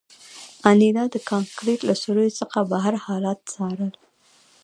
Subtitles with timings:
[0.71, 3.91] انیلا د کانکریټ له سوریو څخه بهر حالات څارل